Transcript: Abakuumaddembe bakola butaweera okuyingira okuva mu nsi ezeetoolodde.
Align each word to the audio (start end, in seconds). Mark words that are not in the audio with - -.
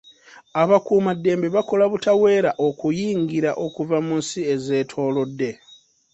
Abakuumaddembe 0.61 1.47
bakola 1.55 1.83
butaweera 1.91 2.51
okuyingira 2.67 3.51
okuva 3.65 3.97
mu 4.05 4.13
nsi 4.21 4.39
ezeetoolodde. 4.53 5.49